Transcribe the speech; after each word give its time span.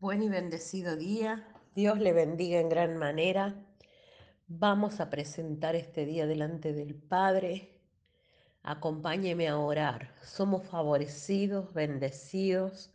Buen 0.00 0.22
y 0.22 0.30
bendecido 0.30 0.96
día. 0.96 1.46
Dios 1.74 1.98
le 1.98 2.14
bendiga 2.14 2.58
en 2.58 2.70
gran 2.70 2.96
manera. 2.96 3.54
Vamos 4.48 4.98
a 4.98 5.10
presentar 5.10 5.76
este 5.76 6.06
día 6.06 6.26
delante 6.26 6.72
del 6.72 6.94
Padre. 6.94 7.76
Acompáñeme 8.62 9.46
a 9.48 9.58
orar. 9.58 10.14
Somos 10.24 10.66
favorecidos, 10.66 11.74
bendecidos, 11.74 12.94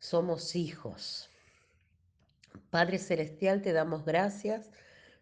somos 0.00 0.56
hijos. 0.56 1.30
Padre 2.70 2.98
Celestial, 2.98 3.62
te 3.62 3.72
damos 3.72 4.04
gracias 4.04 4.72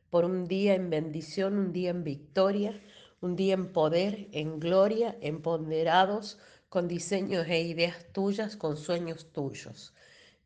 por 0.08 0.24
un 0.24 0.46
día 0.46 0.74
en 0.76 0.88
bendición, 0.88 1.58
un 1.58 1.72
día 1.74 1.90
en 1.90 2.04
victoria, 2.04 2.80
un 3.20 3.36
día 3.36 3.52
en 3.52 3.70
poder, 3.70 4.28
en 4.32 4.58
gloria, 4.58 5.14
empoderados, 5.20 6.38
con 6.70 6.88
diseños 6.88 7.46
e 7.48 7.60
ideas 7.60 8.06
tuyas, 8.14 8.56
con 8.56 8.78
sueños 8.78 9.30
tuyos. 9.30 9.92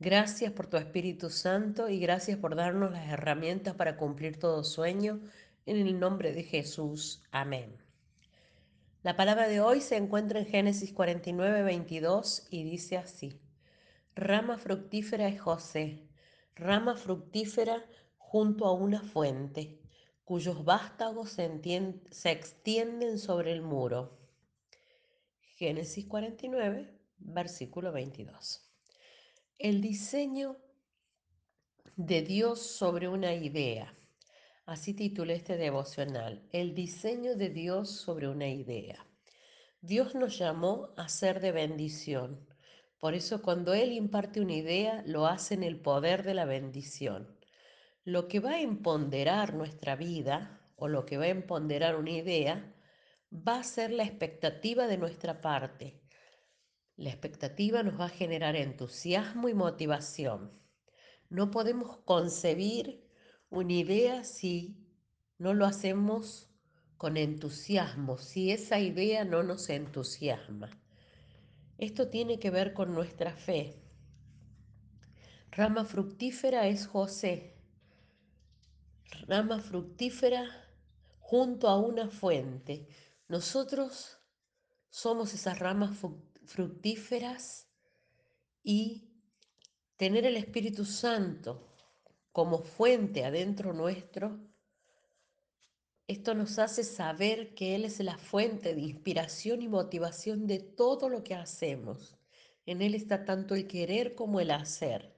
Gracias 0.05 0.51
por 0.51 0.67
tu 0.67 0.79
Espíritu 0.79 1.31
Santo 1.31 1.89
y 1.89 2.01
gracias 2.01 2.37
por 2.37 2.57
darnos 2.57 2.91
las 2.91 3.09
herramientas 3.09 3.77
para 3.77 3.97
cumplir 3.97 4.37
todo 4.37 4.65
sueño. 4.65 5.21
En 5.65 5.77
el 5.77 6.01
nombre 6.01 6.33
de 6.33 6.43
Jesús. 6.43 7.23
Amén. 7.31 7.77
La 9.05 9.15
palabra 9.15 9.47
de 9.47 9.61
hoy 9.61 9.81
se 9.81 9.97
encuentra 9.97 10.41
en 10.41 10.47
Génesis 10.47 10.93
49, 10.93 11.63
22 11.63 12.49
y 12.51 12.65
dice 12.65 12.97
así. 12.97 13.41
Rama 14.17 14.59
fructífera 14.59 15.29
es 15.29 15.41
José, 15.41 16.09
rama 16.57 16.97
fructífera 16.97 17.87
junto 18.19 18.67
a 18.67 18.73
una 18.73 19.03
fuente, 19.03 19.79
cuyos 20.25 20.65
vástagos 20.65 21.31
se, 21.31 21.49
se 22.11 22.31
extienden 22.33 23.21
sobre 23.21 23.53
el 23.53 23.63
muro. 23.63 24.19
Génesis 25.55 26.07
49, 26.07 26.93
versículo 27.19 27.93
22 27.93 28.72
el 29.59 29.81
diseño 29.81 30.57
de 31.97 32.23
Dios 32.23 32.61
sobre 32.61 33.09
una 33.09 33.35
idea. 33.35 33.95
Así 34.67 34.95
titulé 34.95 35.35
este 35.35 35.57
devocional, 35.57 36.49
el 36.53 36.75
diseño 36.75 37.37
de 37.37 37.51
Dios 37.51 37.91
sobre 37.91 38.29
una 38.29 38.49
idea. 38.49 39.07
Dios 39.81 40.15
nos 40.15 40.39
llamó 40.39 40.91
a 40.97 41.09
ser 41.09 41.41
de 41.41 41.53
bendición. 41.53 42.49
Por 42.99 43.15
eso 43.15 43.43
cuando 43.43 43.75
Él 43.75 43.93
imparte 43.93 44.41
una 44.41 44.55
idea, 44.55 45.03
lo 45.07 45.27
hace 45.27 45.55
en 45.55 45.63
el 45.63 45.81
poder 45.81 46.23
de 46.23 46.35
la 46.35 46.45
bendición. 46.45 47.39
Lo 48.05 48.29
que 48.29 48.41
va 48.41 48.53
a 48.53 48.61
empoderar 48.61 49.55
nuestra 49.55 49.97
vida 49.97 50.61
o 50.77 50.89
lo 50.89 51.05
que 51.07 51.19
va 51.19 51.25
a 51.25 51.29
empoderar 51.29 51.97
una 51.97 52.11
idea 52.11 52.75
va 53.33 53.61
a 53.61 53.65
ser 53.65 53.93
la 53.93 54.05
expectativa 54.05 54.87
de 54.87 54.99
nuestra 54.99 55.41
parte 55.41 56.02
la 56.97 57.11
expectativa 57.11 57.83
nos 57.83 57.99
va 57.99 58.07
a 58.07 58.11
generar 58.11 58.57
entusiasmo 58.57 59.49
y 59.49 59.55
motivación. 59.55 60.53
No 61.31 61.51
podemos 61.51 61.99
concebir 62.05 63.09
una 63.49 63.73
idea 63.73 64.25
si 64.25 64.77
no 65.39 65.55
lo 65.55 65.67
hacemos 65.67 66.51
con 66.97 67.17
entusiasmo, 67.17 68.19
si 68.19 68.53
esa 68.53 68.79
idea 68.79 69.25
no 69.25 69.43
nos 69.43 69.69
entusiasma. 69.69 70.71
Esto 71.79 72.09
tiene 72.09 72.39
que 72.39 72.51
ver 72.51 72.75
con 72.75 72.95
nuestra 72.95 73.35
fe. 73.35 73.83
Rama 75.51 75.85
fructífera 75.85 76.69
es 76.69 76.87
José. 76.87 77.57
Rama 79.27 79.59
fructífera 79.59 80.47
junto 81.19 81.69
a 81.69 81.79
una 81.79 82.09
fuente. 82.09 82.87
Nosotros 83.29 84.19
somos 84.93 85.33
esas 85.33 85.59
ramas 85.59 85.97
fructíferas 86.45 87.67
y 88.63 89.09
tener 89.97 90.27
el 90.27 90.37
Espíritu 90.37 90.85
Santo 90.85 91.75
como 92.31 92.59
fuente 92.59 93.25
adentro 93.25 93.73
nuestro, 93.73 94.39
esto 96.07 96.35
nos 96.35 96.59
hace 96.59 96.85
saber 96.85 97.55
que 97.55 97.75
Él 97.75 97.87
es 97.87 98.01
la 98.01 98.19
fuente 98.19 98.75
de 98.75 98.83
inspiración 98.83 99.63
y 99.63 99.69
motivación 99.69 100.47
de 100.47 100.59
todo 100.59 101.09
lo 101.09 101.25
que 101.25 101.35
hacemos. 101.35 102.19
En 102.67 102.83
Él 102.83 102.95
está 102.95 103.25
tanto 103.25 103.55
el 103.55 103.67
querer 103.67 104.15
como 104.15 104.41
el 104.41 104.51
hacer. 104.51 105.17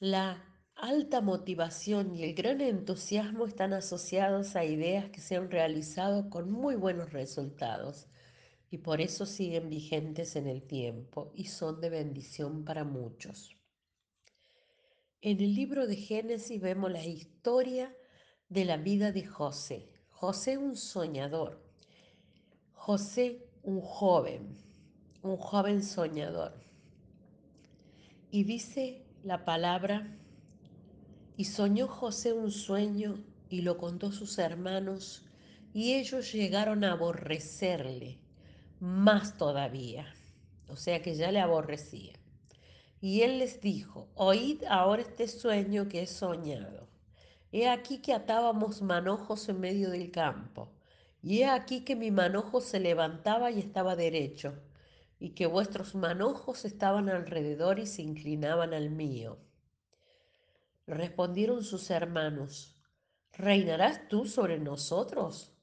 La 0.00 0.51
alta 0.82 1.20
motivación 1.20 2.16
y 2.16 2.24
el 2.24 2.34
gran 2.34 2.60
entusiasmo 2.60 3.46
están 3.46 3.72
asociados 3.72 4.56
a 4.56 4.64
ideas 4.64 5.10
que 5.10 5.20
se 5.20 5.36
han 5.36 5.48
realizado 5.48 6.28
con 6.28 6.50
muy 6.50 6.74
buenos 6.74 7.12
resultados 7.12 8.08
y 8.68 8.78
por 8.78 9.00
eso 9.00 9.24
siguen 9.24 9.70
vigentes 9.70 10.34
en 10.34 10.48
el 10.48 10.64
tiempo 10.64 11.30
y 11.36 11.44
son 11.44 11.80
de 11.80 11.88
bendición 11.88 12.64
para 12.64 12.82
muchos. 12.82 13.56
En 15.20 15.38
el 15.38 15.54
libro 15.54 15.86
de 15.86 15.94
Génesis 15.94 16.60
vemos 16.60 16.90
la 16.90 17.06
historia 17.06 17.94
de 18.48 18.64
la 18.64 18.76
vida 18.76 19.12
de 19.12 19.24
José. 19.24 19.88
José 20.10 20.58
un 20.58 20.74
soñador. 20.74 21.62
José 22.72 23.46
un 23.62 23.80
joven, 23.80 24.56
un 25.22 25.36
joven 25.36 25.84
soñador. 25.84 26.54
Y 28.32 28.42
dice 28.42 29.06
la 29.22 29.44
palabra, 29.44 30.18
y 31.36 31.44
soñó 31.44 31.88
José 31.88 32.32
un 32.32 32.50
sueño 32.50 33.18
y 33.48 33.62
lo 33.62 33.78
contó 33.78 34.08
a 34.08 34.12
sus 34.12 34.38
hermanos, 34.38 35.24
y 35.74 35.94
ellos 35.94 36.32
llegaron 36.32 36.84
a 36.84 36.92
aborrecerle 36.92 38.18
más 38.80 39.36
todavía. 39.36 40.06
O 40.68 40.76
sea 40.76 41.02
que 41.02 41.14
ya 41.14 41.30
le 41.30 41.40
aborrecía. 41.40 42.14
Y 43.00 43.22
él 43.22 43.38
les 43.38 43.60
dijo, 43.60 44.08
oíd 44.14 44.64
ahora 44.64 45.02
este 45.02 45.28
sueño 45.28 45.88
que 45.88 46.02
he 46.02 46.06
soñado. 46.06 46.88
He 47.52 47.68
aquí 47.68 47.98
que 47.98 48.14
atábamos 48.14 48.80
manojos 48.80 49.48
en 49.48 49.60
medio 49.60 49.90
del 49.90 50.10
campo, 50.10 50.70
y 51.22 51.40
he 51.40 51.46
aquí 51.46 51.84
que 51.84 51.94
mi 51.94 52.10
manojo 52.10 52.60
se 52.60 52.80
levantaba 52.80 53.50
y 53.50 53.58
estaba 53.58 53.96
derecho, 53.96 54.54
y 55.20 55.30
que 55.30 55.46
vuestros 55.46 55.94
manojos 55.94 56.64
estaban 56.64 57.08
alrededor 57.08 57.78
y 57.78 57.86
se 57.86 58.02
inclinaban 58.02 58.72
al 58.72 58.90
mío. 58.90 59.36
Respondieron 60.92 61.64
sus 61.64 61.90
hermanos, 61.90 62.76
¿reinarás 63.32 64.08
tú 64.08 64.26
sobre 64.26 64.58
nosotros? 64.58 65.56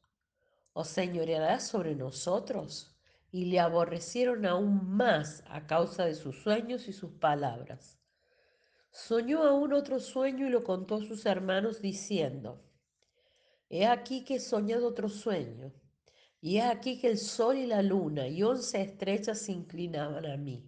¿O 0.74 0.84
señorearás 0.84 1.68
sobre 1.68 1.96
nosotros? 1.96 2.96
y 3.32 3.46
le 3.46 3.60
aborrecieron 3.60 4.46
aún 4.46 4.90
más 4.90 5.44
a 5.48 5.68
causa 5.68 6.06
de 6.06 6.16
sus 6.16 6.42
sueños 6.42 6.88
y 6.88 6.94
sus 6.94 7.12
palabras. 7.12 8.00
Soñó 8.92 9.44
aún 9.44 9.74
otro 9.74 10.00
sueño 10.00 10.48
y 10.48 10.50
lo 10.50 10.64
contó 10.64 10.96
a 10.96 11.06
sus 11.06 11.26
hermanos 11.26 11.80
diciendo, 11.80 12.64
He 13.70 13.86
aquí 13.86 14.24
que 14.24 14.36
he 14.36 14.40
soñado 14.40 14.88
otro 14.88 15.10
sueño, 15.10 15.72
y 16.42 16.58
he 16.58 16.64
aquí 16.64 17.00
que 17.00 17.08
el 17.08 17.20
sol 17.20 17.58
y 17.58 17.68
la 17.68 17.84
luna 17.84 18.28
y 18.28 18.42
once 18.42 18.82
estrellas 18.82 19.40
se 19.42 19.52
inclinaban 19.52 20.26
a 20.26 20.38
mí. 20.38 20.66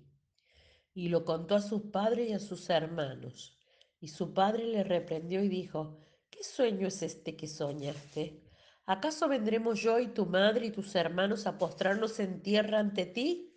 Y 0.94 1.10
lo 1.10 1.26
contó 1.26 1.56
a 1.56 1.62
sus 1.62 1.82
padres 1.84 2.30
y 2.30 2.34
a 2.34 2.40
sus 2.40 2.70
hermanos. 2.70 3.58
Y 4.02 4.08
su 4.08 4.34
padre 4.34 4.66
le 4.66 4.84
reprendió 4.84 5.44
y 5.44 5.48
dijo, 5.48 6.00
¿qué 6.32 6.44
sueño 6.44 6.88
es 6.88 7.04
este 7.04 7.36
que 7.38 7.48
soñaste? 7.48 8.42
¿Acaso 8.88 9.28
vendremos 9.28 9.80
yo 9.80 10.00
y 10.00 10.08
tu 10.08 10.26
madre 10.26 10.66
y 10.66 10.72
tus 10.72 10.96
hermanos 10.96 11.46
a 11.46 11.60
postrarnos 11.60 12.20
en 12.20 12.42
tierra 12.42 12.80
ante 12.80 13.06
ti? 13.06 13.56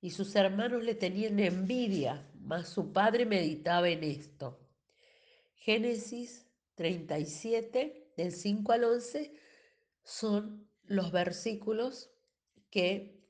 Y 0.00 0.10
sus 0.10 0.34
hermanos 0.36 0.82
le 0.82 0.94
tenían 0.94 1.38
envidia, 1.38 2.30
mas 2.34 2.70
su 2.70 2.92
padre 2.92 3.26
meditaba 3.26 3.90
en 3.90 4.04
esto. 4.04 4.58
Génesis 5.54 6.50
37, 6.76 8.14
del 8.16 8.32
5 8.32 8.72
al 8.72 8.84
11, 8.84 9.34
son 10.02 10.66
los 10.84 11.12
versículos 11.12 12.10
que 12.70 13.22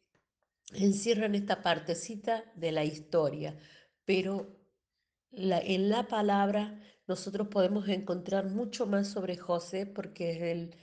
encierran 0.73 1.35
esta 1.35 1.63
partecita 1.63 2.45
de 2.55 2.71
la 2.71 2.85
historia, 2.85 3.57
pero 4.05 4.64
en 5.37 5.89
la 5.89 6.07
palabra 6.07 6.81
nosotros 7.07 7.49
podemos 7.49 7.89
encontrar 7.89 8.47
mucho 8.47 8.87
más 8.87 9.09
sobre 9.09 9.37
José 9.37 9.87
porque 9.87 10.33
es 10.33 10.43
el 10.43 10.77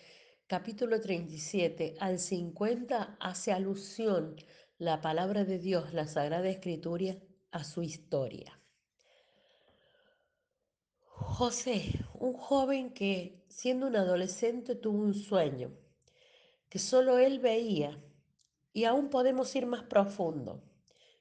capítulo 0.47 0.99
37 0.99 1.95
al 1.99 2.19
50 2.19 3.17
hace 3.19 3.53
alusión 3.53 4.35
la 4.77 4.99
palabra 4.99 5.45
de 5.45 5.59
Dios, 5.59 5.93
la 5.93 6.07
Sagrada 6.07 6.49
Escritura, 6.49 7.15
a 7.51 7.63
su 7.63 7.83
historia. 7.83 8.59
José, 11.05 12.05
un 12.13 12.33
joven 12.33 12.93
que 12.93 13.45
siendo 13.47 13.87
un 13.87 13.95
adolescente 13.95 14.75
tuvo 14.75 15.03
un 15.03 15.13
sueño 15.13 15.71
que 16.67 16.79
solo 16.79 17.19
él 17.19 17.39
veía 17.39 18.01
y 18.73 18.85
aún 18.85 19.09
podemos 19.09 19.55
ir 19.55 19.65
más 19.65 19.83
profundo 19.83 20.63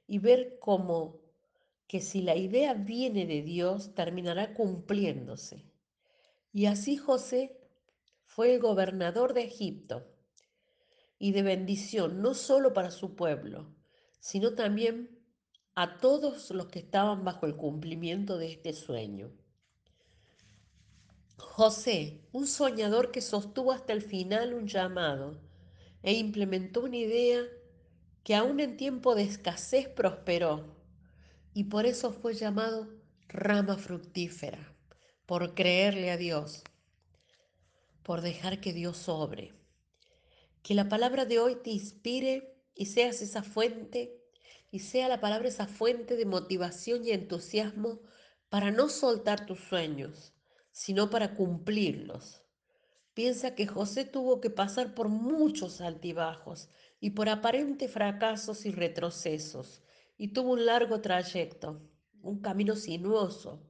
y 0.06 0.18
ver 0.18 0.58
cómo 0.58 1.29
que 1.90 2.00
si 2.00 2.22
la 2.22 2.36
idea 2.36 2.72
viene 2.74 3.26
de 3.26 3.42
Dios 3.42 3.96
terminará 3.96 4.54
cumpliéndose. 4.54 5.64
Y 6.52 6.66
así 6.66 6.96
José 6.96 7.58
fue 8.22 8.54
el 8.54 8.60
gobernador 8.60 9.34
de 9.34 9.42
Egipto 9.42 10.06
y 11.18 11.32
de 11.32 11.42
bendición 11.42 12.22
no 12.22 12.34
solo 12.34 12.72
para 12.74 12.92
su 12.92 13.16
pueblo, 13.16 13.74
sino 14.20 14.54
también 14.54 15.18
a 15.74 15.98
todos 15.98 16.52
los 16.52 16.68
que 16.68 16.78
estaban 16.78 17.24
bajo 17.24 17.46
el 17.46 17.56
cumplimiento 17.56 18.38
de 18.38 18.52
este 18.52 18.72
sueño. 18.72 19.32
José, 21.38 22.20
un 22.30 22.46
soñador 22.46 23.10
que 23.10 23.20
sostuvo 23.20 23.72
hasta 23.72 23.92
el 23.92 24.02
final 24.02 24.54
un 24.54 24.68
llamado 24.68 25.40
e 26.04 26.12
implementó 26.12 26.82
una 26.82 26.98
idea 26.98 27.42
que 28.22 28.36
aún 28.36 28.60
en 28.60 28.76
tiempo 28.76 29.16
de 29.16 29.24
escasez 29.24 29.88
prosperó 29.88 30.79
y 31.52 31.64
por 31.64 31.86
eso 31.86 32.12
fue 32.12 32.34
llamado 32.34 32.88
rama 33.28 33.76
fructífera, 33.76 34.74
por 35.26 35.54
creerle 35.54 36.10
a 36.10 36.16
Dios, 36.16 36.62
por 38.02 38.20
dejar 38.20 38.60
que 38.60 38.72
Dios 38.72 38.96
sobre. 38.96 39.52
Que 40.62 40.74
la 40.74 40.88
palabra 40.88 41.24
de 41.24 41.38
hoy 41.38 41.56
te 41.56 41.70
inspire 41.70 42.54
y 42.74 42.86
seas 42.86 43.22
esa 43.22 43.42
fuente 43.42 44.20
y 44.70 44.80
sea 44.80 45.08
la 45.08 45.20
palabra 45.20 45.48
esa 45.48 45.66
fuente 45.66 46.16
de 46.16 46.26
motivación 46.26 47.04
y 47.04 47.10
entusiasmo 47.10 48.00
para 48.48 48.70
no 48.70 48.88
soltar 48.88 49.46
tus 49.46 49.60
sueños, 49.60 50.32
sino 50.70 51.10
para 51.10 51.34
cumplirlos. 51.34 52.42
Piensa 53.14 53.54
que 53.54 53.66
José 53.66 54.04
tuvo 54.04 54.40
que 54.40 54.50
pasar 54.50 54.94
por 54.94 55.08
muchos 55.08 55.80
altibajos 55.80 56.68
y 57.00 57.10
por 57.10 57.28
aparentes 57.28 57.90
fracasos 57.90 58.66
y 58.66 58.70
retrocesos, 58.70 59.82
y 60.20 60.34
tuvo 60.34 60.52
un 60.52 60.66
largo 60.66 61.00
trayecto, 61.00 61.80
un 62.20 62.42
camino 62.42 62.76
sinuoso. 62.76 63.66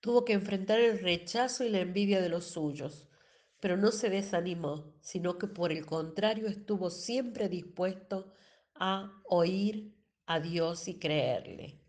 Tuvo 0.00 0.24
que 0.24 0.32
enfrentar 0.32 0.80
el 0.80 0.98
rechazo 0.98 1.62
y 1.62 1.68
la 1.68 1.78
envidia 1.78 2.20
de 2.20 2.28
los 2.28 2.46
suyos, 2.46 3.06
pero 3.60 3.76
no 3.76 3.92
se 3.92 4.10
desanimó, 4.10 4.96
sino 5.00 5.38
que 5.38 5.46
por 5.46 5.70
el 5.70 5.86
contrario 5.86 6.48
estuvo 6.48 6.90
siempre 6.90 7.48
dispuesto 7.48 8.32
a 8.74 9.22
oír 9.26 9.94
a 10.26 10.40
Dios 10.40 10.88
y 10.88 10.98
creerle. 10.98 11.80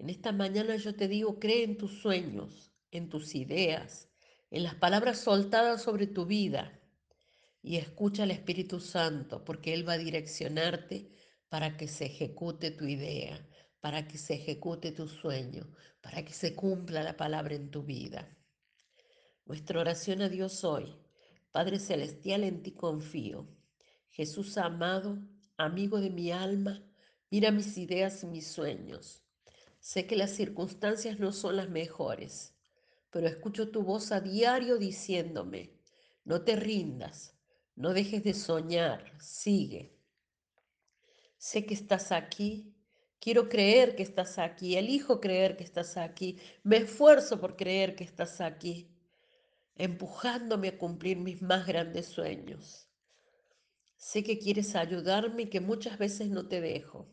En 0.00 0.10
esta 0.10 0.32
mañana 0.32 0.74
yo 0.74 0.96
te 0.96 1.06
digo, 1.06 1.38
cree 1.38 1.62
en 1.62 1.78
tus 1.78 2.02
sueños, 2.02 2.72
en 2.90 3.10
tus 3.10 3.36
ideas, 3.36 4.10
en 4.50 4.64
las 4.64 4.74
palabras 4.74 5.20
soltadas 5.20 5.82
sobre 5.82 6.08
tu 6.08 6.26
vida 6.26 6.80
y 7.62 7.76
escucha 7.76 8.24
al 8.24 8.32
Espíritu 8.32 8.80
Santo 8.80 9.44
porque 9.44 9.72
Él 9.72 9.88
va 9.88 9.92
a 9.92 9.98
direccionarte 9.98 11.14
para 11.54 11.76
que 11.76 11.86
se 11.86 12.06
ejecute 12.06 12.72
tu 12.72 12.84
idea, 12.84 13.38
para 13.80 14.08
que 14.08 14.18
se 14.18 14.34
ejecute 14.34 14.90
tu 14.90 15.06
sueño, 15.06 15.72
para 16.00 16.24
que 16.24 16.32
se 16.32 16.52
cumpla 16.52 17.04
la 17.04 17.16
palabra 17.16 17.54
en 17.54 17.70
tu 17.70 17.84
vida. 17.84 18.28
Nuestra 19.46 19.78
oración 19.78 20.20
a 20.22 20.28
Dios 20.28 20.64
hoy, 20.64 20.96
Padre 21.52 21.78
Celestial, 21.78 22.42
en 22.42 22.64
ti 22.64 22.72
confío. 22.72 23.46
Jesús 24.10 24.58
amado, 24.58 25.16
amigo 25.56 26.00
de 26.00 26.10
mi 26.10 26.32
alma, 26.32 26.84
mira 27.30 27.52
mis 27.52 27.78
ideas 27.78 28.24
y 28.24 28.26
mis 28.26 28.48
sueños. 28.48 29.22
Sé 29.78 30.08
que 30.08 30.16
las 30.16 30.30
circunstancias 30.30 31.20
no 31.20 31.30
son 31.30 31.54
las 31.54 31.68
mejores, 31.68 32.56
pero 33.10 33.28
escucho 33.28 33.70
tu 33.70 33.84
voz 33.84 34.10
a 34.10 34.20
diario 34.20 34.76
diciéndome, 34.76 35.78
no 36.24 36.42
te 36.42 36.56
rindas, 36.56 37.38
no 37.76 37.92
dejes 37.92 38.24
de 38.24 38.34
soñar, 38.34 39.12
sigue. 39.20 39.93
Sé 41.44 41.66
que 41.66 41.74
estás 41.74 42.10
aquí, 42.10 42.74
quiero 43.20 43.50
creer 43.50 43.96
que 43.96 44.02
estás 44.02 44.38
aquí, 44.38 44.78
elijo 44.78 45.20
creer 45.20 45.58
que 45.58 45.62
estás 45.62 45.98
aquí, 45.98 46.38
me 46.62 46.78
esfuerzo 46.78 47.38
por 47.38 47.54
creer 47.54 47.96
que 47.96 48.02
estás 48.02 48.40
aquí, 48.40 48.88
empujándome 49.74 50.68
a 50.68 50.78
cumplir 50.78 51.18
mis 51.18 51.42
más 51.42 51.66
grandes 51.66 52.06
sueños. 52.06 52.88
Sé 53.98 54.24
que 54.24 54.38
quieres 54.38 54.74
ayudarme 54.74 55.42
y 55.42 55.50
que 55.50 55.60
muchas 55.60 55.98
veces 55.98 56.30
no 56.30 56.48
te 56.48 56.62
dejo. 56.62 57.10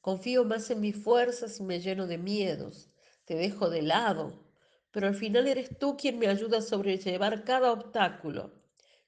Confío 0.00 0.44
más 0.44 0.68
en 0.72 0.80
mis 0.80 0.96
fuerzas 0.96 1.60
y 1.60 1.62
me 1.62 1.78
lleno 1.78 2.08
de 2.08 2.18
miedos. 2.18 2.90
Te 3.24 3.36
dejo 3.36 3.70
de 3.70 3.82
lado, 3.82 4.50
pero 4.90 5.06
al 5.06 5.14
final 5.14 5.46
eres 5.46 5.78
tú 5.78 5.96
quien 5.96 6.18
me 6.18 6.26
ayuda 6.26 6.58
a 6.58 6.62
sobrellevar 6.62 7.44
cada 7.44 7.70
obstáculo, 7.70 8.52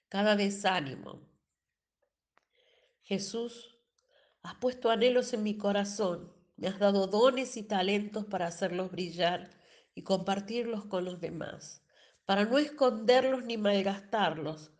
cada 0.08 0.36
desánimo. 0.36 1.20
Jesús, 3.02 3.72
has 4.42 4.54
puesto 4.56 4.90
anhelos 4.90 5.32
en 5.32 5.42
mi 5.42 5.56
corazón, 5.56 6.32
me 6.56 6.68
has 6.68 6.78
dado 6.78 7.06
dones 7.06 7.56
y 7.56 7.62
talentos 7.62 8.24
para 8.26 8.46
hacerlos 8.46 8.90
brillar 8.90 9.50
y 9.94 10.02
compartirlos 10.02 10.84
con 10.84 11.04
los 11.04 11.20
demás, 11.20 11.82
para 12.24 12.44
no 12.44 12.58
esconderlos 12.58 13.44
ni 13.44 13.56
malgastarlos, 13.56 14.72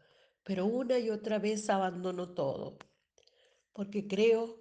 pero 0.42 0.66
una 0.66 0.98
y 0.98 1.10
otra 1.10 1.38
vez 1.38 1.70
abandono 1.70 2.30
todo, 2.34 2.78
porque 3.72 4.06
creo 4.06 4.58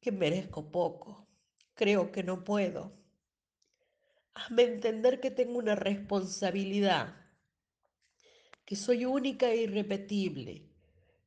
que 0.00 0.12
merezco 0.12 0.70
poco, 0.70 1.28
creo 1.74 2.12
que 2.12 2.22
no 2.22 2.44
puedo. 2.44 2.92
Hazme 4.34 4.64
entender 4.64 5.20
que 5.20 5.30
tengo 5.30 5.58
una 5.58 5.74
responsabilidad, 5.74 7.14
que 8.64 8.76
soy 8.76 9.04
única 9.04 9.50
e 9.50 9.62
irrepetible 9.62 10.70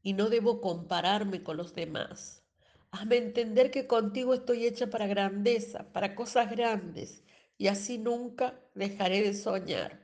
y 0.02 0.14
no 0.14 0.30
debo 0.30 0.62
compararme 0.62 1.44
con 1.44 1.58
los 1.58 1.74
demás. 1.74 2.47
Hazme 3.00 3.18
entender 3.18 3.70
que 3.70 3.86
contigo 3.86 4.34
estoy 4.34 4.66
hecha 4.66 4.90
para 4.90 5.06
grandeza, 5.06 5.92
para 5.94 6.16
cosas 6.16 6.50
grandes, 6.50 7.22
y 7.56 7.68
así 7.68 8.00
nunca 8.00 8.60
dejaré 8.74 9.22
de 9.22 9.36
soñar. 9.36 10.02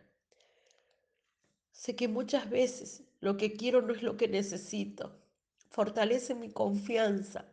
Sé 1.71 1.95
que 1.95 2.07
muchas 2.07 2.51
veces 2.51 3.01
lo 3.19 3.35
que 3.35 3.53
quiero 3.53 3.81
no 3.81 3.93
es 3.93 4.03
lo 4.03 4.15
que 4.15 4.27
necesito. 4.27 5.19
Fortalece 5.71 6.35
mi 6.35 6.51
confianza 6.51 7.51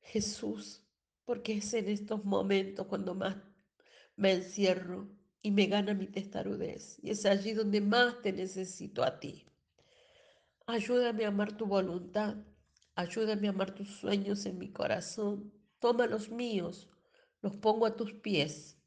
Jesús, 0.00 0.82
porque 1.24 1.58
es 1.58 1.72
en 1.74 1.88
estos 1.88 2.24
momentos 2.24 2.88
cuando 2.88 3.14
más 3.14 3.36
me 4.16 4.32
encierro 4.32 5.08
y 5.42 5.52
me 5.52 5.66
gana 5.66 5.94
mi 5.94 6.08
testarudez. 6.08 6.98
Y 7.02 7.10
es 7.10 7.24
allí 7.24 7.52
donde 7.52 7.80
más 7.80 8.20
te 8.20 8.32
necesito 8.32 9.04
a 9.04 9.20
ti. 9.20 9.46
Ayúdame 10.66 11.24
a 11.24 11.28
amar 11.28 11.56
tu 11.56 11.66
voluntad. 11.66 12.34
Ayúdame 12.94 13.48
a 13.48 13.50
amar 13.50 13.74
tus 13.74 13.88
sueños 13.88 14.46
en 14.46 14.58
mi 14.58 14.70
corazón. 14.70 15.52
Toma 15.78 16.06
los 16.06 16.30
míos, 16.30 16.88
los 17.40 17.56
pongo 17.56 17.86
a 17.86 17.96
tus 17.96 18.12
pies. 18.12 18.78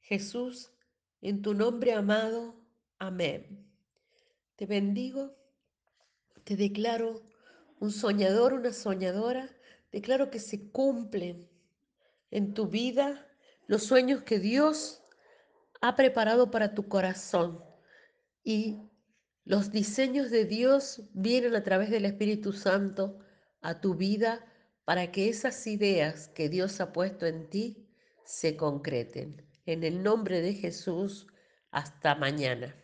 Jesús, 0.00 0.72
en 1.20 1.42
tu 1.42 1.54
nombre 1.54 1.92
amado. 1.92 2.54
Amén. 2.98 3.66
Te 4.56 4.66
bendigo, 4.66 5.34
te 6.44 6.56
declaro 6.56 7.22
un 7.80 7.90
soñador, 7.90 8.52
una 8.52 8.72
soñadora 8.72 9.50
Declaro 9.94 10.28
que 10.28 10.40
se 10.40 10.72
cumplen 10.72 11.48
en 12.32 12.52
tu 12.52 12.66
vida 12.66 13.28
los 13.68 13.84
sueños 13.84 14.24
que 14.24 14.40
Dios 14.40 15.04
ha 15.80 15.94
preparado 15.94 16.50
para 16.50 16.74
tu 16.74 16.88
corazón 16.88 17.62
y 18.42 18.90
los 19.44 19.70
diseños 19.70 20.30
de 20.30 20.46
Dios 20.46 21.02
vienen 21.12 21.54
a 21.54 21.62
través 21.62 21.90
del 21.90 22.06
Espíritu 22.06 22.52
Santo 22.52 23.18
a 23.60 23.80
tu 23.80 23.94
vida 23.94 24.44
para 24.84 25.12
que 25.12 25.28
esas 25.28 25.66
ideas 25.66 26.28
que 26.28 26.48
Dios 26.48 26.80
ha 26.80 26.92
puesto 26.92 27.26
en 27.26 27.48
ti 27.50 27.88
se 28.24 28.56
concreten. 28.56 29.46
En 29.66 29.84
el 29.84 30.02
nombre 30.02 30.40
de 30.40 30.54
Jesús, 30.54 31.26
hasta 31.70 32.14
mañana. 32.14 32.74